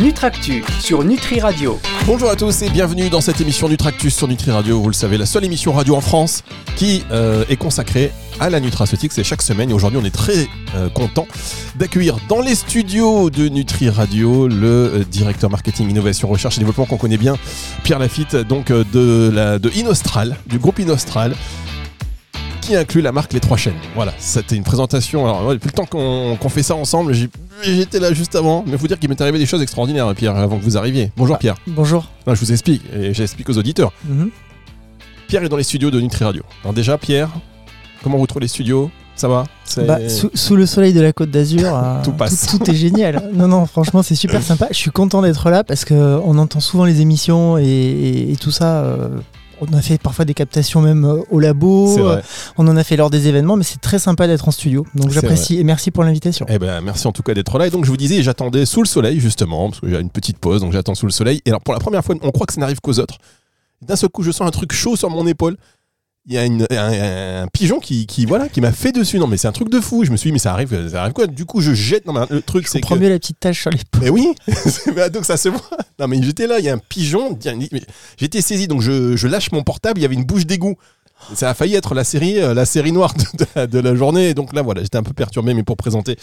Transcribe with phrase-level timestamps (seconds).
[0.00, 1.78] Nutractu sur Nutri Radio.
[2.06, 4.80] Bonjour à tous et bienvenue dans cette émission Nutractus sur Nutri Radio.
[4.80, 6.42] Vous le savez, la seule émission radio en France
[6.76, 8.10] qui euh, est consacrée
[8.40, 9.12] à la nutraceutique.
[9.12, 11.26] C'est chaque semaine et aujourd'hui on est très euh, content
[11.74, 16.86] d'accueillir dans les studios de Nutri Radio le euh, directeur marketing, innovation, recherche et développement
[16.86, 17.36] qu'on connaît bien,
[17.82, 21.34] Pierre Lafitte, donc de, la, de Inostral, du groupe Inostral
[22.60, 23.74] qui inclut la marque Les Trois Chaînes.
[23.94, 25.24] Voilà, c'était une présentation.
[25.24, 27.14] Alors, depuis le temps qu'on fait ça ensemble,
[27.62, 28.62] j'étais là juste avant.
[28.66, 31.10] Mais il faut dire qu'il m'est arrivé des choses extraordinaires, Pierre, avant que vous arriviez.
[31.16, 31.56] Bonjour, Pierre.
[31.66, 32.08] Bonjour.
[32.26, 33.92] je vous explique, et j'explique aux auditeurs.
[34.04, 34.30] Mhm.
[35.28, 36.42] Pierre est dans les studios de Nutri Radio.
[36.62, 37.30] Alors, déjà, Pierre,
[38.02, 38.90] comment vous trouvez les studios?
[39.16, 39.44] Ça va?
[39.86, 42.12] Bah, sous, le soleil de la Côte d'Azur, euh, tout.
[42.12, 43.30] Tout, est génial.
[43.34, 44.68] non, non, franchement, c'est super sympa.
[44.70, 48.82] Je suis content d'être là parce qu'on entend souvent les émissions et, tout ça.
[48.82, 49.08] Euh,
[49.60, 51.98] on a fait parfois des captations même euh, au labo.
[51.98, 52.20] Euh,
[52.56, 54.86] on en a fait lors des événements, mais c'est très sympa d'être en studio.
[54.94, 56.46] Donc j'apprécie et merci pour l'invitation.
[56.48, 57.66] Eh ben, merci en tout cas d'être là.
[57.66, 60.38] Et donc je vous disais, j'attendais sous le soleil justement, parce que j'ai une petite
[60.38, 61.40] pause, donc j'attends sous le soleil.
[61.44, 63.18] Et alors pour la première fois, on croit que ça n'arrive qu'aux autres.
[63.82, 65.56] D'un seul coup, je sens un truc chaud sur mon épaule
[66.30, 69.18] il y a un, pigeon qui, voilà qui m'a fait dessus.
[69.18, 70.04] Non mais c'est un truc de fou.
[70.04, 71.26] Je me suis dit mais ça arrive ça arrive quoi?
[71.26, 73.70] Du coup je jette non mais le truc c'est que mieux la petite tache sur
[73.70, 74.00] l'épaule.
[74.00, 74.32] Mais oui.
[75.12, 75.60] Donc ça se voit.
[75.98, 77.36] Non mais j'étais là il y a un pigeon
[78.16, 78.68] j'étais saisi.
[78.68, 80.76] Donc je, je lâche mon portable il y avait une bouche d'égout
[81.34, 83.14] ça a failli être la série, euh, la série noire
[83.56, 84.34] de, la journée.
[84.34, 86.16] donc là, voilà, j'étais un peu perturbé, mais pour présenter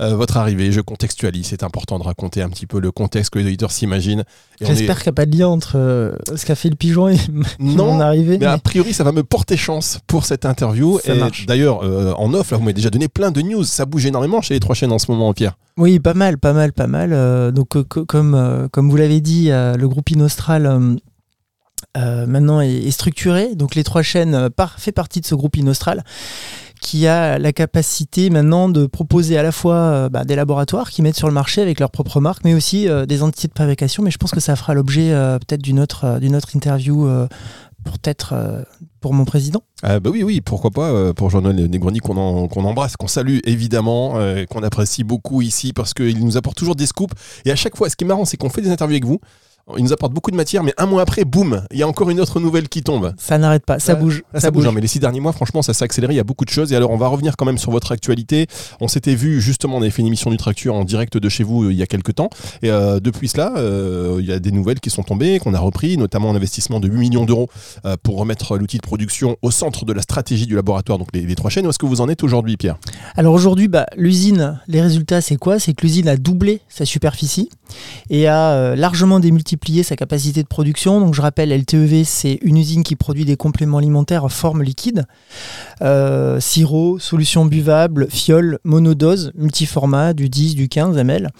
[0.00, 1.46] euh, votre arrivée, je contextualise.
[1.46, 4.24] C'est important de raconter un petit peu le contexte que les auditeurs s'imaginent.
[4.60, 7.18] J'espère qu'il n'y a pas de lien entre euh, ce qu'a fait le pigeon et
[7.58, 8.38] mon arrivée.
[8.38, 10.98] Mais, a priori, ça va me porter chance pour cette interview.
[11.46, 11.80] D'ailleurs,
[12.18, 13.64] en off, là, vous m'avez déjà donné plein de news.
[13.64, 15.56] Ça bouge énormément chez les trois chaînes en ce moment, Pierre.
[15.76, 17.52] Oui, pas mal, pas mal, pas mal.
[17.52, 20.98] donc, comme, comme vous l'avez dit, le groupe Inostral
[21.96, 23.54] euh, maintenant est, structuré.
[23.54, 26.02] Donc les trois chaînes euh, fait partie de ce groupe Inostral
[26.80, 31.02] qui a la capacité maintenant de proposer à la fois euh, bah, des laboratoires qui
[31.02, 34.02] mettent sur le marché avec leur propre marque, mais aussi des entités de fabrication.
[34.02, 35.10] Mais je pense que ça fera l'objet
[35.40, 37.08] peut-être d'une autre, d'une autre interview
[37.84, 38.34] pour être
[39.00, 39.62] pour mon président.
[39.82, 44.18] bah oui, oui, pourquoi pas pour Jean-Noël Negroni qu'on embrasse, qu'on salue évidemment,
[44.50, 47.14] qu'on apprécie beaucoup ici parce qu'il nous apporte toujours des scoops.
[47.46, 49.20] Et à chaque fois, ce qui est marrant, c'est qu'on fait des interviews avec vous.
[49.78, 52.10] Il nous apporte beaucoup de matière, mais un mois après, boum, il y a encore
[52.10, 53.14] une autre nouvelle qui tombe.
[53.16, 54.22] Ça n'arrête pas, ça bouge.
[54.34, 54.68] ça, bouge.
[54.68, 56.12] mais les six derniers mois, franchement, ça s'est accéléré.
[56.12, 56.70] Il y a beaucoup de choses.
[56.70, 58.46] Et alors, on va revenir quand même sur votre actualité.
[58.80, 61.64] On s'était vu justement, on avait fait une émission Nutracture en direct de chez vous
[61.64, 62.28] euh, il y a quelques temps.
[62.62, 65.58] Et euh, depuis cela, euh, il y a des nouvelles qui sont tombées, qu'on a
[65.58, 67.48] repris, notamment un investissement de 8 millions d'euros
[68.02, 71.50] pour remettre l'outil de production au centre de la stratégie du laboratoire, donc les, trois
[71.50, 71.66] chaînes.
[71.66, 72.76] Où est-ce que vous en êtes aujourd'hui, Pierre?
[73.16, 75.58] Alors aujourd'hui, bah, l'usine, les résultats, c'est quoi?
[75.58, 77.48] C'est que l'usine a doublé sa superficie
[78.10, 81.00] et a largement démultiplié sa capacité de production.
[81.00, 85.06] Donc je rappelle, LTEV, c'est une usine qui produit des compléments alimentaires en forme liquide,
[85.82, 91.30] euh, sirop, solution buvable, fiole, monodose, multiformat, du 10, du 15 ml.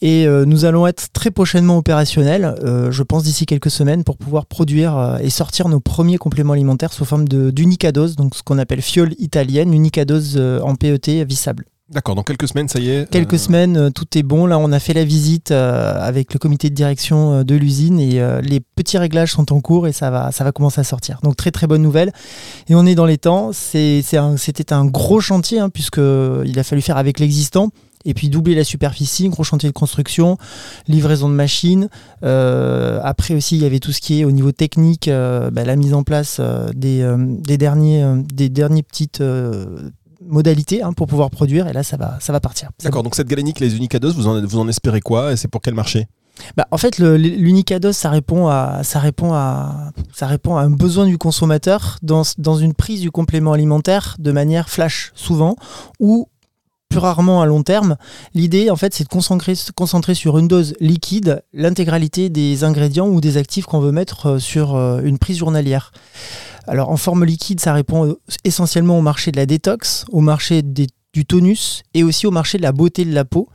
[0.00, 4.16] Et euh, nous allons être très prochainement opérationnels, euh, je pense d'ici quelques semaines, pour
[4.16, 8.82] pouvoir produire et sortir nos premiers compléments alimentaires sous forme d'unicadose, donc ce qu'on appelle
[8.82, 11.64] fiole italienne, unicadose en PET vissable.
[11.88, 14.46] D'accord, dans quelques semaines, ça y est Quelques euh, semaines, euh, tout est bon.
[14.46, 18.20] Là, on a fait la visite euh, avec le comité de direction de l'usine et
[18.42, 21.20] les petits réglages sont en cours et ça va, ça va commencer à sortir.
[21.22, 22.12] Donc, très très bonne nouvelle.
[22.68, 23.52] Et on est dans les temps.
[23.52, 24.16] C'était
[24.72, 27.70] un, gros chantier hein, puisqu'il a fallu faire avec l'existant
[28.04, 30.38] et puis doubler la superficie, gros chantier de construction,
[30.88, 31.88] livraison de machines.
[32.22, 35.94] après aussi, il y avait tout ce qui est au niveau technique, bah, la mise
[35.94, 36.40] en place
[36.74, 39.22] des, des, derniers, des derniers petites
[40.28, 42.70] modalités hein, pour pouvoir produire et là ça va, ça va partir.
[42.82, 45.60] D'accord, donc cette galénique, les unicados, vous en, vous en espérez quoi et c'est pour
[45.60, 46.06] quel marché?
[46.56, 51.06] Bah, en fait, l'unicados, ça répond à, ça répond à, ça répond à un besoin
[51.06, 55.56] du consommateur dans, dans une prise du complément alimentaire de manière flash, souvent,
[55.98, 56.28] ou
[56.88, 57.96] plus rarement à long terme.
[58.34, 63.20] L'idée, en fait, c'est de concentrer, concentrer sur une dose liquide l'intégralité des ingrédients ou
[63.20, 65.92] des actifs qu'on veut mettre euh, sur euh, une prise journalière.
[66.66, 71.24] Alors en forme liquide, ça répond essentiellement au marché de la détox, au marché du
[71.24, 73.48] tonus et aussi au marché de la beauté de la peau.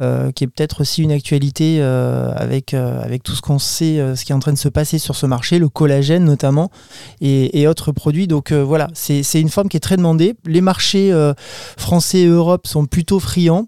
[0.00, 4.16] Euh, qui est peut-être aussi une actualité euh, avec, euh, avec tout ce qu'on sait,
[4.16, 6.72] ce qui est en train de se passer sur ce marché, le collagène notamment,
[7.20, 8.26] et, autres produits.
[8.26, 10.34] Donc voilà, c'est une forme qui est très demandée.
[10.46, 11.12] Les marchés
[11.76, 13.66] français et Europe sont plutôt friands.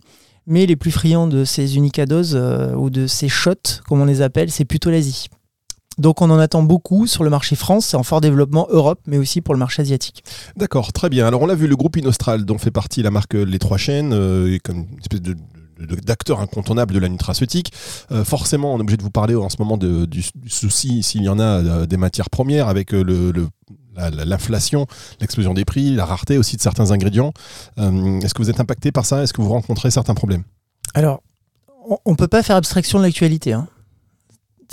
[0.48, 2.36] Mais les plus friands de ces unicadoses
[2.76, 5.28] ou de ces shots, comme on les appelle, c'est plutôt l'Asie.
[5.98, 9.16] Donc on en attend beaucoup sur le marché France, c'est en fort développement Europe, mais
[9.16, 10.22] aussi pour le marché asiatique.
[10.56, 11.26] D'accord, très bien.
[11.26, 14.12] Alors on l'a vu, le groupe Inostral dont fait partie la marque Les Trois Chaînes,
[14.12, 15.34] euh, comme une espèce de
[15.78, 17.72] d'acteurs incontournables de la nutraceutique.
[18.12, 21.28] Euh, forcément, on est obligé de vous parler en ce moment du, souci, s'il y
[21.28, 23.48] en a, euh, des matières premières avec euh, le,
[23.96, 24.86] l'inflation,
[25.20, 27.32] l'explosion des prix, la rareté aussi de certains ingrédients.
[27.78, 29.22] Est-ce que vous êtes impacté par ça?
[29.22, 30.42] Est-ce que vous rencontrez certains problèmes?
[30.92, 31.22] Alors,
[32.04, 33.54] on ne peut pas faire abstraction de l'actualité.
[33.54, 33.68] Hein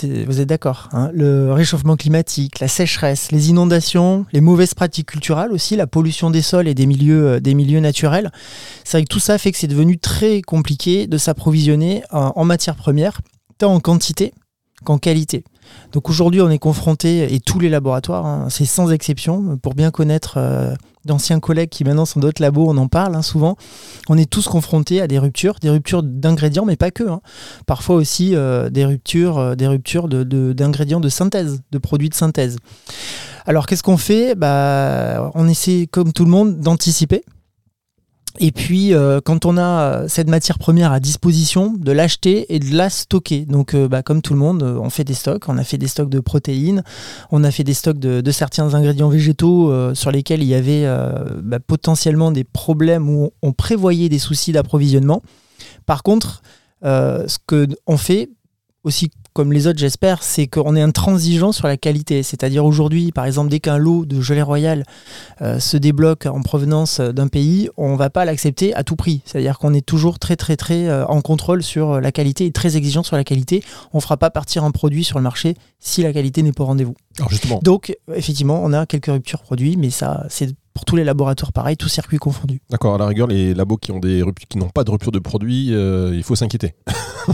[0.02, 0.90] vous êtes d'accord.
[0.92, 1.12] Hein?
[1.14, 6.42] le réchauffement climatique, la sécheresse, les inondations, les mauvaises pratiques culturelles aussi, la pollution des
[6.42, 8.32] sols et des milieux, euh, des milieux naturels.
[8.84, 12.46] C'est vrai que tout ça fait que c'est devenu très compliqué de s'approvisionner en, en
[12.46, 13.22] matières premières,
[13.58, 14.34] tant en quantité
[14.84, 15.44] qu'en qualité.
[15.92, 19.92] Donc aujourd'hui, on est confronté, et tous les laboratoires, hein, c'est sans exception, pour bien
[19.92, 20.74] connaître euh,
[21.06, 23.58] d'anciens collègues qui maintenant sont d'autres labos, on en parle hein, souvent,
[24.10, 27.08] on est tous confrontés à des ruptures, des ruptures d'ingrédients, mais pas que.
[27.08, 27.22] Hein.
[27.66, 32.58] Parfois aussi euh, des ruptures, euh, d'ingrédients de, de, synthèse, de produits de synthèse.
[33.46, 34.36] Alors qu'est-ce qu'on fait?
[34.36, 37.24] Bah, On essaie, comme tout le monde, d'anticiper.
[38.40, 42.60] Et puis, euh, quand on a euh, cette matière première à disposition, de l'acheter et
[42.60, 43.46] de la stocker.
[43.46, 45.48] Donc, euh, bah, comme tout le monde, on fait des stocks.
[45.50, 46.84] On a fait des stocks de protéines,
[47.32, 50.86] on a fait des stocks de, certains ingrédients végétaux sur lesquels il y avait
[51.44, 55.22] bah, potentiellement des problèmes où on prévoyait des soucis d'approvisionnement.
[55.86, 56.42] Par contre,
[56.84, 58.30] ce qu'on fait
[58.84, 62.24] aussi comme les autres, j'espère, c'est qu'on est intransigeant sur la qualité.
[62.24, 64.86] C'est-à-dire aujourd'hui, par exemple, dès qu'un lot de gelée royale
[65.42, 69.22] euh, se débloque en provenance d'un pays, on ne va pas l'accepter à tout prix.
[69.26, 72.78] C'est-à-dire qu'on est toujours très, très, très euh, en contrôle sur la qualité et très
[72.78, 73.64] exigeant sur la qualité.
[73.94, 76.64] On ne fera pas partir un produit sur le marché si la qualité n'est pas
[76.64, 76.96] au rendez-vous.
[77.62, 81.78] Donc, effectivement, on a quelques ruptures produits, mais ça, c'est pour tous les laboratoires pareil,
[81.78, 82.60] tous circuits confondus.
[82.70, 85.20] D'accord, à la rigueur, les labos qui ont des qui n'ont pas de rupture de
[85.20, 86.74] produit, euh, il faut s'inquiéter.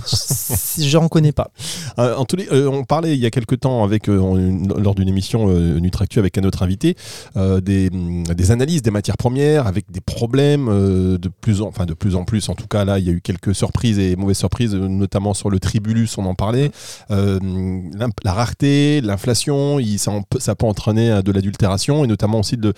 [0.77, 1.50] Je n'en connais pas.
[1.97, 5.07] Euh, en tous les, euh, on parlait il y a quelques temps avec, lors d'une
[5.07, 6.95] émission Nutractu avec un autre invité
[7.36, 12.15] des, des, analyses des matières premières avec des problèmes de plus en, enfin de plus
[12.15, 12.50] en plus.
[12.50, 15.50] En tout cas, là, il y a eu quelques surprises et mauvaises surprises, notamment sur
[15.50, 16.71] le tribulus, on en parlait.
[17.09, 22.74] la rareté, l'inflation, ça, ça peut entraîner de l'adultération et notamment aussi de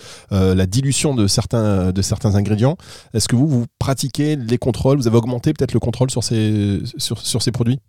[0.52, 2.76] euh, la dilution de certains, de certains ingrédients.
[3.14, 4.98] Est-ce que vous, vous pratiquez les contrôles?
[4.98, 7.80] Vous avez augmenté peut-être le contrôle sur ces, sur, sur ces produits?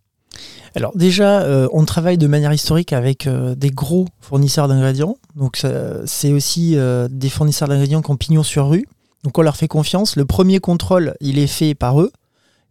[0.75, 5.17] Alors déjà, euh, on travaille de manière historique avec euh, des gros fournisseurs d'ingrédients.
[5.35, 5.63] Donc
[6.05, 6.75] c'est aussi
[7.09, 8.85] des fournisseurs d'ingrédients qui ont pignon sur rue.
[9.23, 10.15] Donc on leur fait confiance.
[10.15, 12.11] Le premier contrôle, il est fait par eux.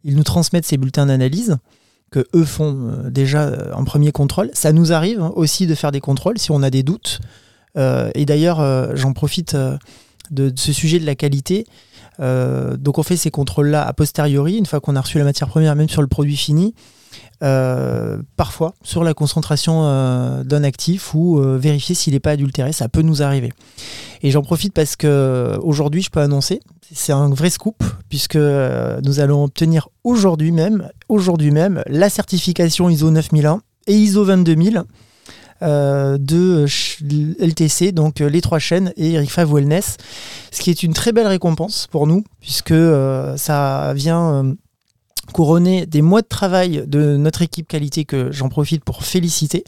[0.04, 1.56] Ils nous transmettent ces bulletins d'analyse
[2.10, 4.50] que eux font déjà en premier contrôle.
[4.52, 7.20] Ça nous arrive aussi de faire des contrôles si on a des doutes.
[7.76, 9.76] Euh, et d'ailleurs, euh, j'en profite euh,
[10.30, 11.66] de, ce sujet de la qualité.
[12.18, 15.74] donc on fait ces contrôles-là a posteriori, une fois qu'on a reçu la matière première,
[15.74, 16.74] même sur le produit fini.
[18.36, 19.82] parfois sur la concentration
[20.44, 23.52] d'un actif ou vérifier s'il n'est pas adultéré, ça peut nous arriver.
[24.22, 26.60] Et j'en profite parce que aujourd'hui, je peux annoncer,
[26.92, 33.10] c'est un vrai scoop puisque nous allons obtenir aujourd'hui même, aujourd'hui même, la certification ISO
[33.10, 34.84] 9001 et ISO 22000
[35.62, 36.66] euh, de
[37.38, 39.96] LTC, donc euh, les trois chaînes et Eric Wellness,
[40.50, 44.54] ce qui est une très belle récompense pour nous, puisque euh, ça vient
[45.32, 49.62] couronner des mois de travail de notre équipe qualité que j'en profite pour féliciter.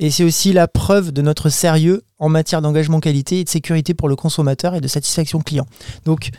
[0.00, 3.94] Et c'est aussi la preuve de notre sérieux en matière d'engagement qualité et de sécurité
[3.94, 5.66] pour le consommateur et de satisfaction client.
[6.04, 6.30] Donc,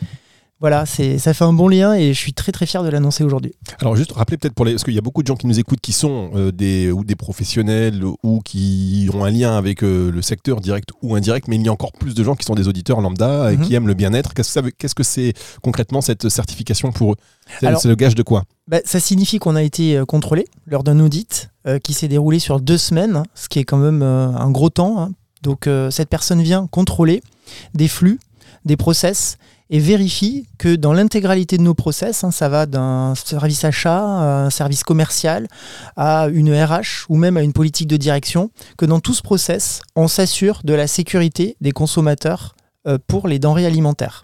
[0.59, 3.23] voilà, c'est, ça fait un bon lien et je suis très très fier de l'annoncer
[3.23, 3.53] aujourd'hui.
[3.79, 5.57] Alors juste rappeler peut-être pour les, parce qu'il y a beaucoup de gens qui nous
[5.57, 10.11] écoutent qui sont euh, des ou des professionnels ou qui ont un lien avec euh,
[10.11, 12.55] le secteur direct ou indirect, mais il y a encore plus de gens qui sont
[12.55, 13.65] des auditeurs lambda et mhm.
[13.65, 14.33] qui aiment le bien-être.
[14.33, 17.17] Qu'est-ce que, qu'est-ce que c'est concrètement cette certification pour eux?
[17.61, 18.43] C'est, le gage de quoi?
[18.67, 21.49] bah, Ça signifie qu'on a été euh, contrôlé lors d'un audit
[21.83, 24.99] qui s'est déroulé sur deux semaines, hein, ce qui est quand même un gros temps.
[24.99, 25.11] Hein.
[25.43, 27.21] Donc cette personne vient contrôler
[27.75, 28.19] des flux,
[28.65, 29.37] des process
[29.69, 34.45] et vérifie que dans l'intégralité de nos process, hein, ça va d'un service achat à
[34.45, 35.47] un service commercial,
[35.95, 39.81] à une RH ou même à une politique de direction, que dans tout ce process,
[39.95, 42.55] on s'assure de la sécurité des consommateurs
[42.87, 44.23] euh, pour les denrées alimentaires.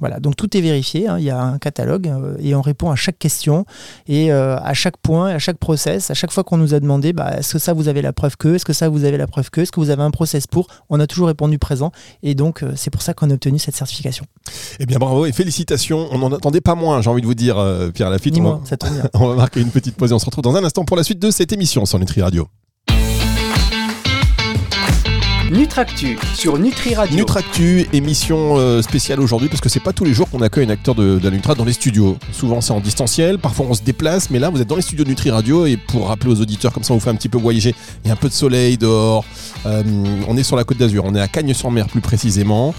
[0.00, 1.18] Voilà, donc tout est vérifié, hein.
[1.20, 3.64] il y a un catalogue euh, et on répond à chaque question
[4.08, 7.12] et euh, à chaque point, à chaque process, à chaque fois qu'on nous a demandé
[7.12, 9.28] bah, est-ce que ça vous avez la preuve que, est-ce que ça vous avez la
[9.28, 11.92] preuve que, est-ce que vous avez un process pour, on a toujours répondu présent
[12.24, 14.26] et donc euh, c'est pour ça qu'on a obtenu cette certification.
[14.80, 17.56] Eh bien bravo et félicitations, on n'en attendait pas moins, j'ai envie de vous dire
[17.94, 18.36] Pierre Lafitte.
[18.38, 18.76] On, ça
[19.14, 21.04] on va marquer une petite pause et on se retrouve dans un instant pour la
[21.04, 22.48] suite de cette émission sur Nutri Radio.
[25.50, 27.18] Nutractu sur Nutri Radio.
[27.18, 30.70] Nutractu, émission euh, spéciale aujourd'hui parce que c'est pas tous les jours qu'on accueille un
[30.70, 32.16] acteur de, la Nutra dans les studios.
[32.32, 35.04] Souvent c'est en distanciel, parfois on se déplace, mais là vous êtes dans les studios
[35.04, 37.28] de Nutri Radio et pour rappeler aux auditeurs, comme ça on vous fait un petit
[37.28, 37.74] peu voyager,
[38.04, 39.26] il y a un peu de soleil dehors.
[39.66, 39.82] Euh,
[40.26, 42.74] on est sur la côte d'Azur, on est à Cagnes-sur-Mer plus précisément.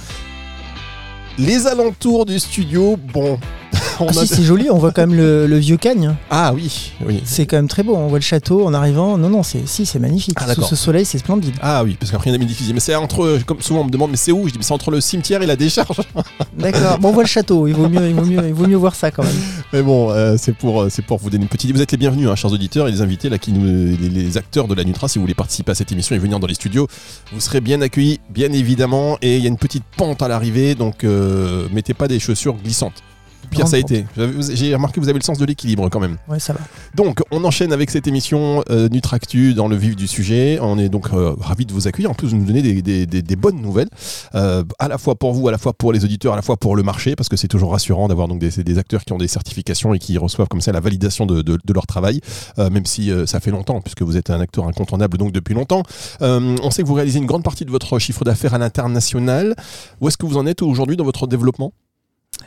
[1.37, 3.37] Les alentours du studio, bon,
[3.99, 6.15] On Ah, a- si, c'est joli, on voit quand même le, le vieux Cagne.
[6.29, 7.21] Ah oui, oui.
[7.25, 7.95] C'est quand même très beau.
[7.95, 9.17] On voit le château en arrivant.
[9.17, 10.37] Non, non, c'est si, c'est magnifique.
[10.39, 11.55] Ah, Sous ce soleil, c'est splendide.
[11.61, 12.73] Ah oui, parce qu'après il y en a mis diffusé.
[12.73, 14.47] Mais c'est entre, comme souvent on me demande, mais c'est où?
[14.47, 16.01] Je dis, mais c'est entre le cimetière et la décharge.
[16.57, 16.99] D'accord.
[16.99, 17.67] Bon, on voit le château.
[17.67, 19.33] Il vaut mieux, il vaut mieux, il vaut mieux voir ça quand même.
[19.73, 21.71] Mais bon, euh, c'est pour, euh, c'est pour vous donner une petite.
[21.71, 24.37] Vous êtes les bienvenus, hein, chers auditeurs, et les invités là, qui nous, les, les
[24.37, 25.07] acteurs de la Nutra.
[25.07, 26.87] Si vous voulez participer à cette émission et venir dans les studios,
[27.33, 29.17] vous serez bien accueillis, bien évidemment.
[29.21, 32.55] Et il y a une petite pente à l'arrivée, donc euh, mettez pas des chaussures
[32.55, 33.03] glissantes.
[33.49, 34.05] Pire, ça a été.
[34.53, 36.17] J'ai remarqué que vous avez le sens de l'équilibre quand même.
[36.27, 36.59] Ouais, ça va.
[36.95, 40.57] Donc, on enchaîne avec cette émission euh, Nutractu dans le vif du sujet.
[40.61, 42.11] On est donc euh, ravis de vous accueillir.
[42.11, 43.89] En plus, vous nous donnez des, des- des- des bonnes nouvelles,
[44.35, 46.57] euh, à la fois pour vous, à la fois pour les auditeurs, à la fois
[46.57, 49.27] pour le marché, parce que c'est toujours rassurant d'avoir donc des, acteurs qui ont des
[49.27, 52.19] certifications et qui reçoivent comme ça la validation de, de- de leur travail,
[52.59, 55.83] euh, même si ça fait longtemps, puisque vous êtes un acteur incontournable donc depuis longtemps.
[56.21, 59.55] On sait que vous réalisez une grande partie de votre chiffre d'affaires à l'international.
[60.01, 61.71] Où est-ce que vous en êtes aujourd'hui dans votre développement?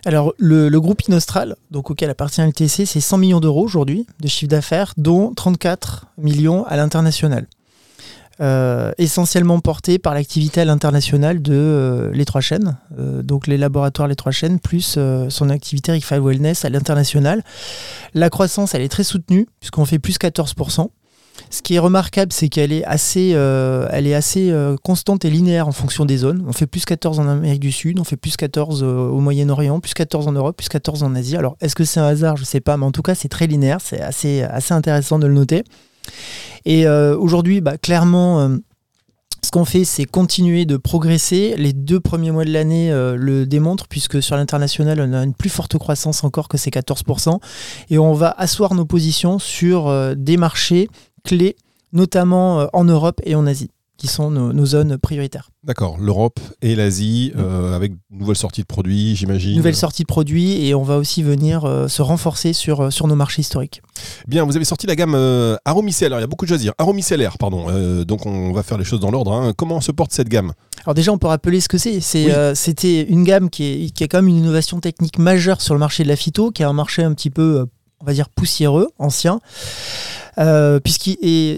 [0.08, 4.48] Alors, le, groupe Inostral, donc auquel appartient LTC, c'est 100 millions d'euros aujourd'hui de chiffre
[4.48, 7.46] d'affaires, dont 34 millions à l'international.
[8.40, 13.58] Euh, essentiellement porté par l'activité à l'international de euh, les trois chaînes, euh, donc les
[13.58, 14.98] laboratoires les trois chaînes, plus
[15.28, 17.44] son activité Rickfile Wellness à l'international.
[18.14, 20.88] La croissance, elle est très soutenue, puisqu'on fait plus 14%.
[21.50, 25.30] Ce qui est remarquable, c'est qu'elle est assez, euh, elle est assez euh, constante et
[25.30, 26.44] linéaire en fonction des zones.
[26.46, 29.80] On fait plus 14 en Amérique du Sud, on fait plus 14 euh, au Moyen-Orient,
[29.80, 31.36] plus 14 en Europe, plus 14 en Asie.
[31.36, 32.36] Alors, est-ce que c'est un hasard?
[32.36, 33.78] Je ne sais pas, mais en tout cas, c'est très linéaire.
[33.82, 35.64] C'est assez, assez intéressant de le noter.
[36.64, 38.50] Et aujourd'hui, bah, clairement,
[39.42, 41.54] ce qu'on fait, c'est continuer de progresser.
[41.56, 45.50] Les deux premiers mois de l'année le démontrent, puisque sur l'international, on a une plus
[45.50, 47.38] forte croissance encore que ces 14%.
[47.90, 50.88] Et on va asseoir nos positions sur des marchés
[51.28, 51.56] clés,
[51.92, 55.50] notamment euh, en Europe et en Asie, qui sont nos, nos zones prioritaires.
[55.64, 59.56] D'accord, l'Europe et l'Asie, euh, avec nouvelles sorties de produits, j'imagine.
[59.56, 63.16] Nouvelle sortie de produits et on va aussi venir euh, se renforcer sur, sur nos
[63.16, 63.82] marchés historiques.
[64.28, 66.62] Bien, vous avez sorti la gamme euh, Aromicellaire, il y a beaucoup de choses à
[66.62, 66.72] dire.
[66.78, 67.66] Aromicellaire, pardon.
[68.04, 69.32] Donc on va faire les choses dans l'ordre.
[69.32, 69.52] hein.
[69.56, 70.52] Comment se porte cette gamme?
[70.84, 71.96] Alors déjà, on peut rappeler ce que c'est.
[71.96, 72.32] Oui.
[72.54, 75.80] c'était une gamme qui est, qui est quand même une innovation technique majeure sur le
[75.80, 77.66] marché de la phyto, qui est un marché un petit peu,
[78.00, 79.40] on va dire, poussiéreux, ancien.
[80.38, 80.80] Euh,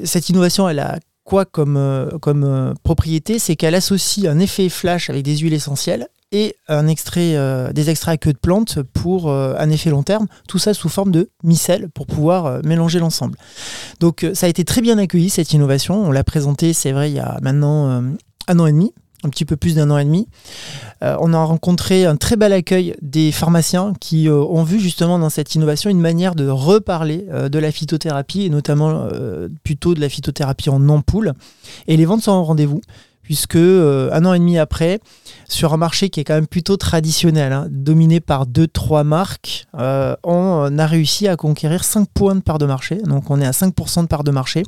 [0.04, 3.38] cette innovation, elle a quoi comme, euh, euh, propriété?
[3.38, 7.90] C'est qu'elle associe un effet flash avec des huiles essentielles et un extrait, euh, des
[7.90, 11.30] extraits à queue de plante pour un effet long terme, tout ça sous forme de
[11.42, 13.36] micelle pour pouvoir mélanger l'ensemble.
[13.98, 17.16] Donc ça a été très bien accueilli cette innovation, on l'a présenté c'est vrai il
[17.16, 18.02] y a maintenant
[18.46, 18.92] un an et demi,
[19.24, 20.28] un petit peu plus d'un an et demi.
[21.02, 25.18] Euh, on a rencontré un très bel accueil des pharmaciens qui euh, ont vu justement
[25.18, 29.08] dans cette innovation une manière de reparler euh, de la phytothérapie et notamment
[29.64, 31.32] plutôt de la phytothérapie en ampoule.
[31.86, 32.80] Et les ventes sont au rendez-vous
[33.22, 34.98] puisque un an et demi après,
[35.48, 39.66] sur un marché qui est quand même plutôt traditionnel, hein, dominé par deux trois marques,
[39.72, 42.96] on a réussi à conquérir 5 points de part de marché.
[42.96, 44.64] Donc on est à 5% de part de marché.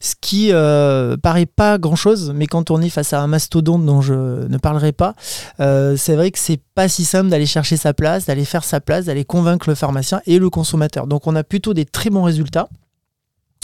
[0.00, 3.84] Ce qui euh, paraît pas grand chose, mais quand on est face à un mastodonte
[3.84, 5.14] dont je ne parlerai pas,
[5.60, 8.80] euh, c'est vrai que c'est pas si simple d'aller chercher sa place, d'aller faire sa
[8.80, 11.06] place, d'aller convaincre le pharmacien et le consommateur.
[11.06, 12.68] Donc on a plutôt des très bons résultats.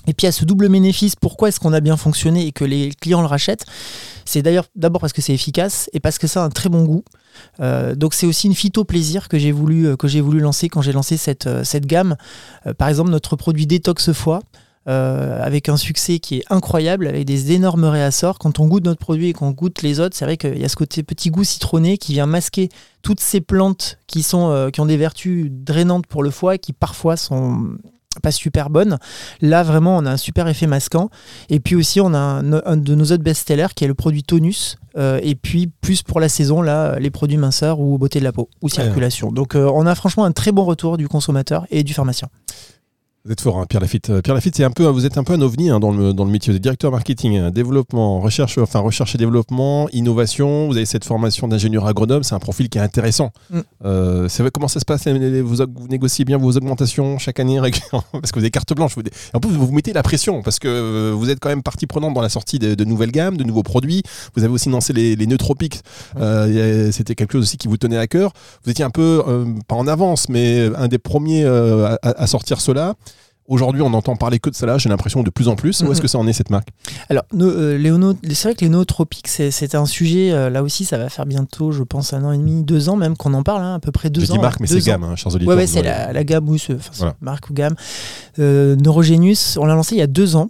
[0.07, 2.91] Et puis à ce double bénéfice, pourquoi est-ce qu'on a bien fonctionné et que les
[3.01, 3.65] clients le rachètent?
[4.27, 6.85] C'est d'ailleurs d'abord parce que c'est efficace et parce que ça a un très bon
[6.85, 7.05] goût.
[7.61, 9.89] Euh, donc c'est aussi une phyto plaisir que j'ai voulu
[10.21, 12.17] voulu lancer quand j'ai lancé cette, gamme.
[12.77, 14.41] Par exemple notre produit détox foie.
[14.89, 18.39] Euh, avec un succès qui est incroyable, avec des énormes réassorts.
[18.39, 20.69] Quand on goûte notre produit et qu'on goûte les autres, c'est vrai qu'il y a
[20.69, 22.69] ce côté petit goût citronné qui vient masquer
[23.03, 26.59] toutes ces plantes qui, sont, euh, qui ont des vertus drainantes pour le foie et
[26.59, 27.77] qui parfois sont
[28.23, 28.99] pas super bonnes.
[29.41, 31.11] Là, vraiment, on a un super effet masquant.
[31.49, 34.23] Et puis aussi, on a un, un de nos autres best-sellers qui est le produit
[34.23, 34.79] tonus.
[34.97, 38.33] Euh, et puis, plus pour la saison, là, les produits minceurs ou beauté de la
[38.33, 39.33] peau ou circulation.
[39.33, 42.29] Donc, euh, on a franchement un très bon retour du consommateur et du pharmacien.
[43.27, 44.11] Vous êtes fort, hein, Pierre Lafitte.
[44.11, 46.13] Euh, Pierre Lafitte, c'est un peu, vous êtes un peu un ovni hein, dans, le,
[46.13, 50.67] dans le métier de directeur marketing, hein, développement, recherche, enfin recherche et développement, innovation.
[50.67, 53.33] Vous avez cette formation d'ingénieur agronome, c'est un profil qui est intéressant.
[53.49, 53.61] Mm.
[53.87, 57.59] Euh, c'est comment ça se passe vous, vous négociez bien vos augmentations chaque année
[58.13, 58.93] Parce que vous avez carte blanche.
[58.95, 59.03] Vous,
[59.33, 61.87] en plus, vous vous mettez la pression parce que euh, vous êtes quand même partie
[61.87, 64.03] prenante dans la sortie de, de nouvelles gammes, de nouveaux produits.
[64.37, 65.81] Vous avez aussi lancé les, les nootropiques.
[66.19, 68.35] Euh, C'était quelque chose aussi qui vous tenait à cœur.
[68.65, 72.27] Vous étiez un peu, euh, pas en avance, mais un des premiers euh, à, à
[72.27, 72.97] sortir cela.
[73.47, 75.83] Aujourd'hui, on entend parler que de ça là, j'ai l'impression de plus en plus.
[75.83, 75.93] Où Mhm.
[75.93, 76.69] est-ce que ça en est cette marque?
[77.11, 81.11] Alors, euh, c'est vrai que les nootropiques, c'est un sujet, euh, là aussi, ça va
[81.11, 83.75] faire bientôt, je pense, un an et demi, deux ans même qu'on en parle, hein,
[83.75, 84.37] à peu près deux Je ans.
[84.37, 85.55] dis marque, mais c'est gamme, hein, chers auditeurs.
[85.55, 87.15] Ouais, ouais, c'est la, la gamme, c'est- enfin, Voilà.
[87.21, 87.75] marque ou gamme.
[88.39, 90.49] Euh, Neurogenius, on l'a lancé il y a deux ans.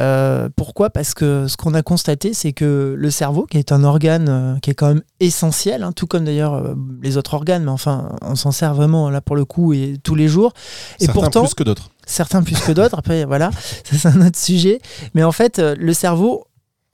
[0.00, 0.90] Euh, pourquoi?
[0.90, 4.58] Parce que ce qu'on a constaté, c'est que le cerveau, qui est un organe euh,
[4.60, 8.16] qui est quand même essentiel, hein, tout comme d'ailleurs euh, les autres organes, mais enfin,
[8.22, 10.52] on s'en sert vraiment là pour le coup et tous les jours.
[11.00, 11.90] Et certains pourtant, plus que d'autres.
[12.06, 12.98] Certains plus que d'autres.
[12.98, 13.50] Après, voilà,
[13.84, 14.80] c'est un autre sujet.
[15.14, 16.44] Mais en fait, le cerveau,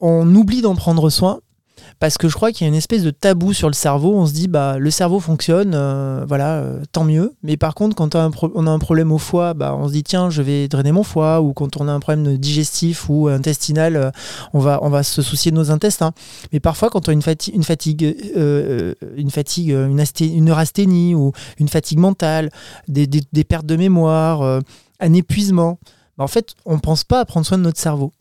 [0.01, 1.41] on oublie d'en prendre soin
[1.99, 4.15] parce que je crois qu'il y a une espèce de tabou sur le cerveau.
[4.15, 7.35] On se dit, bah, le cerveau fonctionne, euh, voilà, euh, tant mieux.
[7.43, 10.29] Mais par contre, quand on a un problème au foie, bah, on se dit, tiens,
[10.29, 11.41] je vais drainer mon foie.
[11.41, 14.11] Ou quand on a un problème digestif ou intestinal, euh,
[14.53, 16.13] on, va, se soucier de nos intestins.
[16.53, 18.13] Mais parfois, quand on a une, fatigue, une fatigue,
[21.15, 22.51] ou une fatigue mentale,
[22.89, 24.61] des, des, pertes de mémoire,
[25.01, 25.79] un épuisement,
[26.19, 28.13] bah, en fait, on ne pense pas à prendre soin de notre cerveau.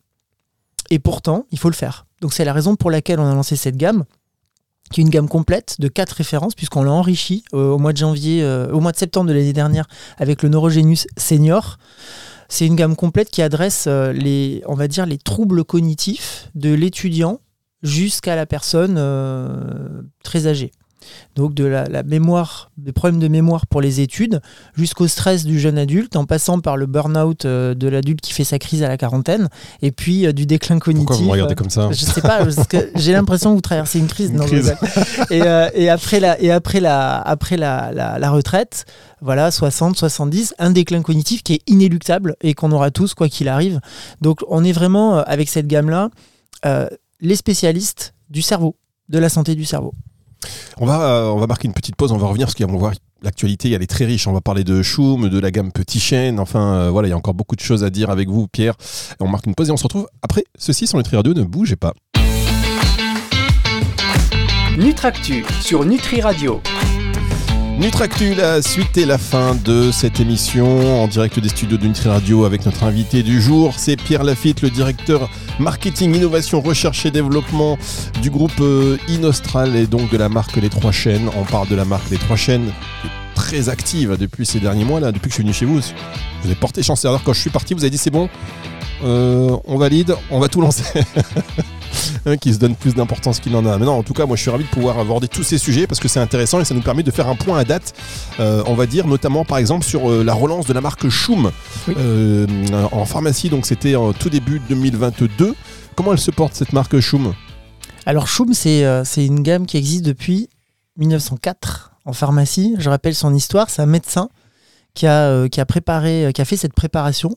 [0.89, 2.04] Et pourtant, il faut le faire.
[2.21, 4.05] Donc c'est la raison pour laquelle on a lancé cette gamme
[4.91, 7.97] qui est une gamme complète de quatre références, puisqu'on l'a enrichi euh, au mois de
[7.97, 11.77] janvier, euh, au mois de septembre de l'année dernière avec le Neurogenius Senior.
[12.49, 17.41] C'est une gamme complète qui adresse euh, on va dire, les troubles cognitifs de l'étudiant
[17.81, 18.95] jusqu'à la personne
[20.23, 20.71] très âgée
[21.35, 24.41] donc de la, mémoire, des problèmes de mémoire pour les études,
[24.75, 28.43] jusqu'au stress du jeune adulte, en passant par le burn-out euh, de l'adulte qui fait
[28.43, 29.49] sa crise à la quarantaine,
[29.81, 31.07] et puis euh, du déclin cognitif.
[31.07, 32.39] Pourquoi vous me regardez comme ça Je sais pas,
[32.95, 34.31] j'ai l'impression que vous traversez une crise.
[35.31, 38.85] Euh, et, après la, et après la, après la, la, retraite,
[39.21, 43.47] voilà, 60, 70, un déclin cognitif qui est inéluctable et qu'on aura tous quoi qu'il
[43.47, 43.79] arrive.
[44.21, 46.09] Donc on est vraiment avec cette gamme-là
[47.21, 48.75] les spécialistes du cerveau,
[49.09, 49.93] de la santé du cerveau.
[50.79, 52.77] On va, euh, on va marquer une petite pause, on va revenir parce qu'on va
[52.77, 54.27] voir l'actualité, elle est très riche.
[54.27, 56.39] On va parler de Choum, de la gamme Petit Chêne.
[56.39, 58.75] Enfin, euh, voilà, il y a encore beaucoup de choses à dire avec vous, Pierre.
[59.19, 61.33] on marque une pause et on se retrouve après ceci sur Nutri Radio.
[61.33, 61.93] Ne bougez pas.
[64.77, 66.61] Nutractu sur Nutri Radio.
[67.79, 72.07] Nutractu, la suite et la fin de cette émission en direct des studios de Nutri
[72.07, 73.73] Radio avec notre invité du jour.
[73.77, 77.77] C'est Pierre Lafitte, le directeur marketing, innovation, recherche et développement
[78.21, 81.29] du groupe euh, Inostral et donc de la marque Les Trois Chaînes.
[81.35, 82.71] On parle de la marque Les Trois Chaînes
[83.35, 85.79] très active depuis ces derniers mois là, depuis que je suis venu chez vous.
[85.79, 87.05] Vous avez porté chance.
[87.05, 88.29] Alors quand je suis parti, vous avez dit c'est bon,
[89.03, 90.83] euh, on valide, on va tout lancer.
[92.41, 93.77] qui se donne plus d'importance qu'il en a.
[93.77, 95.87] Mais non, en tout cas, moi je suis ravi de pouvoir aborder tous ces sujets
[95.87, 97.93] parce que c'est intéressant et ça nous permet de faire un point à date,
[98.39, 101.51] euh, on va dire, notamment par exemple sur euh, la relance de la marque Schum
[101.89, 102.47] euh,
[102.91, 103.49] en pharmacie.
[103.49, 105.55] Donc c'était en tout début 2022.
[105.95, 107.33] Comment elle se porte cette marque Schum
[108.05, 110.49] Alors Schum, c'est une gamme qui existe depuis
[110.97, 112.75] 1904 en pharmacie.
[112.77, 114.29] Je rappelle son histoire, c'est un médecin
[114.93, 117.35] qui a, qui a préparé, qui a fait cette préparation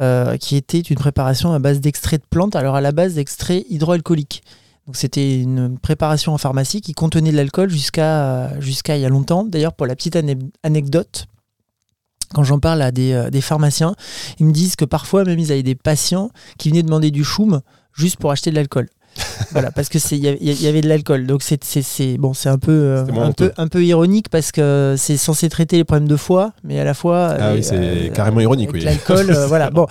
[0.00, 3.64] euh, qui était une préparation à base d'extrait de plantes, alors à la base d'extrait
[3.68, 4.42] hydroalcoolique.
[4.94, 9.44] C'était une préparation en pharmacie qui contenait de l'alcool jusqu'à jusqu'à il y a longtemps.
[9.44, 10.16] D'ailleurs, pour la petite
[10.62, 11.26] anecdote,
[12.32, 13.94] quand j'en parle à des, euh, des, pharmaciens,
[14.38, 17.60] ils me disent que parfois même ils avaient des patients qui venaient demander du choum
[17.92, 18.88] juste pour acheter de l'alcool.
[19.52, 21.26] voilà, parce que il y, avait de l'alcool.
[21.26, 25.16] Donc c'est bon, c'est un peu euh, un peu un peu ironique parce que c'est
[25.16, 28.40] censé traiter les problèmes de foie, mais à la fois ah oui, c'est euh, carrément
[28.40, 28.70] ironique.
[28.72, 28.80] Oui.
[28.80, 29.70] L'alcool, euh, voilà.
[29.70, 29.86] Bon,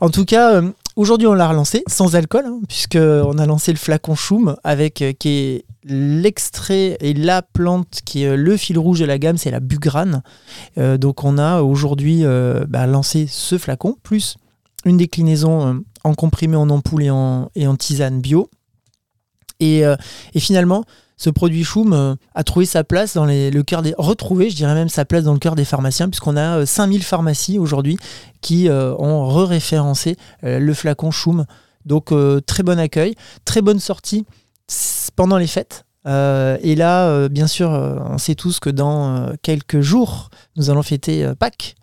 [0.00, 0.62] en tout cas.
[0.96, 5.28] Aujourd'hui, on l'a relancé sans alcool, hein, puisqu'on a lancé le flacon Choum avec qui
[5.28, 9.60] est l'extrait et la plante qui est le fil rouge de la gamme, c'est la
[9.60, 10.22] bugrane.
[10.78, 12.24] donc, on a aujourd'hui
[12.68, 14.38] bah, lancé ce flacon plus
[14.86, 18.48] une déclinaison en comprimé en ampoule et en, et en tisane bio.
[19.62, 19.96] Euh,
[20.34, 20.84] et, finalement,
[21.16, 23.94] ce produit Choum euh, a trouvé sa place dans les, le cœur des.
[23.96, 27.04] retrouvé, je dirais même sa place dans le cœur des pharmaciens, puisqu'on a 5000 euh,
[27.04, 27.98] pharmacies aujourd'hui
[28.40, 31.46] qui ont re-référencé le flacon Choum.
[31.84, 32.12] Donc,
[32.46, 34.24] très bon accueil, très bonne sortie
[35.16, 35.84] pendant les fêtes.
[36.06, 41.74] et là, bien sûr, on sait tous que dans quelques jours, nous allons fêter Pâques.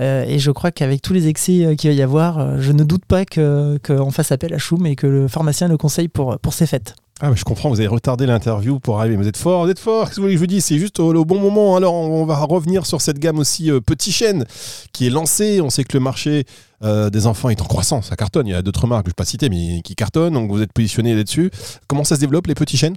[0.00, 3.24] et je crois qu'avec tous les excès qu'il va y avoir, je ne doute pas
[3.24, 6.94] qu'on fasse appel à Choum et que le pharmacien le conseille pour, pour ces fêtes.
[7.24, 9.16] Ah, je comprends, vous avez retardé l'interview pour arriver.
[9.16, 10.06] Mais vous êtes fort, vous êtes fort.
[10.06, 10.64] Qu'est-ce que vous voulez que je vous dise?
[10.64, 11.76] C'est juste au, bon moment.
[11.76, 14.44] Alors, on, va revenir sur cette gamme aussi euh, Petit Chêne
[14.92, 15.60] qui est lancée.
[15.60, 16.46] On sait que le marché
[16.82, 18.08] euh, des enfants est en croissance.
[18.08, 18.48] Ça cartonne.
[18.48, 20.34] Il y a d'autres marques que je ne vais pas citer, mais qui cartonnent.
[20.34, 21.52] Donc, vous êtes positionné là-dessus.
[21.86, 22.96] Comment ça se développe, les Petits Chênes?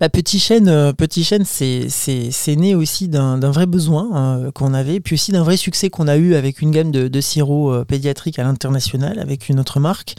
[0.00, 5.00] Bah, Petit Chêne, euh, Petit Chêne c'est né aussi d'un vrai besoin hein, qu'on avait,
[5.00, 7.84] puis aussi d'un vrai succès qu'on a eu avec une gamme de, de sirop euh,
[7.84, 10.14] pédiatrique à l'international, avec une autre marque.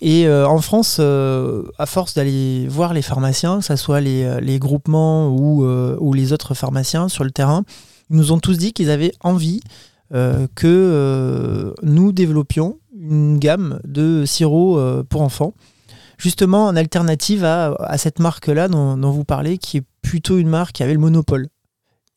[0.00, 5.28] Et euh, en France, à force d'aller voir les pharmaciens, que ce soit les, groupements
[5.28, 7.64] ou, ou, les autres pharmaciens sur le terrain,
[8.10, 9.60] ils nous ont tous dit qu'ils avaient envie
[10.54, 15.54] que nous développions une gamme de sirop pour enfants
[16.18, 20.82] justement en alternative à, cette marque-là dont, vous parlez, qui est plutôt une marque qui
[20.82, 21.48] avait le monopole.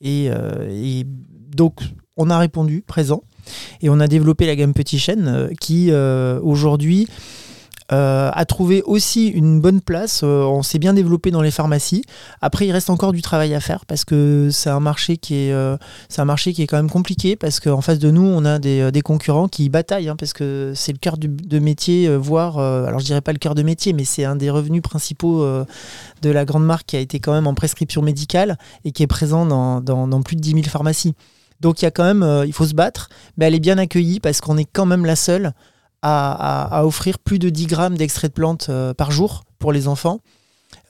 [0.02, 1.04] Et, euh,
[1.56, 1.82] donc,
[2.18, 3.24] on a répondu présent
[3.82, 7.08] et on a développé la gamme Petit Chêne euh, qui, euh, aujourd'hui,
[7.94, 10.22] euh, a trouvé aussi une bonne place.
[10.24, 12.04] Euh, on s'est bien développé dans les pharmacies.
[12.40, 15.52] Après, il reste encore du travail à faire parce que c'est un marché qui est,
[15.52, 15.76] euh,
[16.18, 19.02] un marché qui est quand même compliqué parce qu'en face de nous, on a des,
[19.04, 23.22] concurrents qui bataillent hein, parce que c'est le cœur de métier, voire, alors je dirais
[23.22, 25.44] pas le cœur de métier, mais c'est un des revenus principaux
[26.22, 29.08] de la grande marque qui a été quand même en prescription médicale et qui est
[29.08, 31.16] présent dans plus de 10 000 pharmacies.
[31.62, 34.20] Donc il y a quand même, il faut se battre, mais elle est bien accueillie
[34.20, 35.54] parce qu'on est quand même la seule
[36.02, 40.20] à, offrir plus de 10 grammes d'extrait de plante euh, par jour pour les enfants.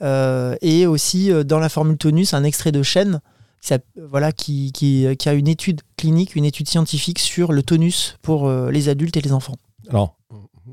[0.02, 3.20] Euh, et aussi euh, dans la formule tonus, un extrait de chêne
[3.96, 8.90] voilà, qui, qui, a une étude clinique, une étude scientifique sur le tonus pour les
[8.90, 9.56] adultes et les enfants.
[9.88, 10.16] Alors,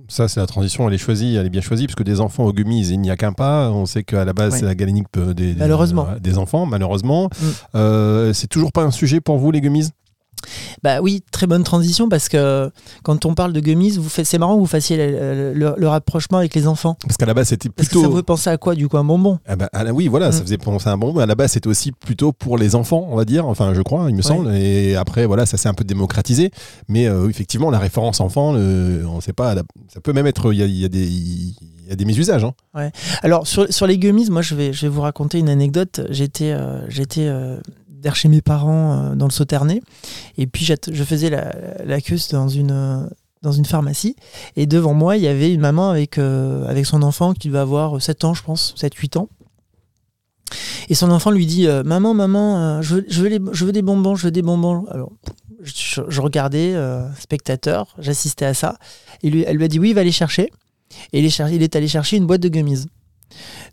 [0.09, 2.44] ça, c'est la transition, elle est choisie, elle est bien choisie, parce que des enfants
[2.44, 3.70] au gummies, il n'y a qu'un pas.
[3.70, 6.09] On sait qu'à la base, c'est la galénique des, malheureusement.
[6.18, 7.29] des, enfants, malheureusement.
[7.74, 8.33] Mm.
[8.33, 9.90] c'est toujours pas un sujet pour vous, les gummies
[10.83, 12.70] bah oui, très bonne transition parce que
[13.03, 16.55] quand on parle de gummies, vous faites, c'est marrant que vous fassiez le, rapprochement avec
[16.55, 16.96] les enfants.
[17.03, 18.03] Parce qu'à la base c'était plutôt.
[18.03, 19.38] ça vous penser à quoi du coup un bonbon?
[19.46, 20.42] Ah bah, Oui, voilà, ça mm.
[20.42, 21.20] faisait penser à un bonbon.
[21.20, 23.46] À la base c'était aussi plutôt pour les enfants, on va dire.
[23.46, 24.55] Enfin, je crois, il me semble.
[24.55, 26.51] Et après, voilà, ça s'est un peu démocratisé.
[26.88, 29.55] Mais euh, effectivement, la référence enfant, on sait pas.
[29.92, 30.53] Ça peut même être.
[30.53, 31.07] Il y a, des.
[31.07, 31.55] Il
[31.88, 32.44] y a des mésusages.
[32.44, 32.53] Hein.
[32.74, 32.90] Ouais.
[33.22, 36.03] Alors sur, sur les gummies, moi je vais, je vais vous raconter une anecdote.
[36.11, 37.59] J'étais euh, j'étais euh,
[38.01, 39.81] d'air chez mes parents euh, dans le Sauternay.
[40.37, 41.53] Et puis je faisais la,
[41.85, 41.99] la
[42.31, 43.07] dans une, euh,
[43.43, 44.17] dans une pharmacie.
[44.57, 47.59] Et devant moi, il y avait une maman avec, euh, avec son enfant qui devait
[47.59, 49.29] avoir 7 ans, je pense, 7-8 ans.
[50.89, 54.15] Et son enfant lui dit Maman, maman, je, veux, je, veux je veux des bonbons,
[54.15, 54.87] je veux des bonbons.
[54.87, 55.13] Alors,
[55.63, 56.75] je, regardais,
[57.21, 58.79] spectateur, j'assistais à ça.
[59.23, 60.51] Et lui, elle lui a dit Oui, il va aller chercher.
[61.13, 62.87] Et il est, il est allé chercher une boîte de gummies.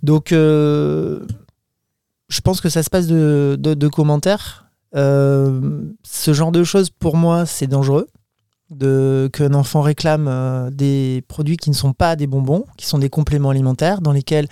[0.03, 0.33] Donc,
[2.27, 4.65] je pense que ça se passe de, commentaires.
[4.95, 8.07] Euh, ce genre de choses, pour moi, c'est dangereux.
[8.71, 12.97] De, qu'un enfant réclame euh, des produits qui ne sont pas des bonbons, qui sont
[12.97, 14.47] des compléments alimentaires, dans lesquels